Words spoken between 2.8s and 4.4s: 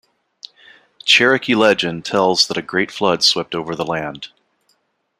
flood swept over the land.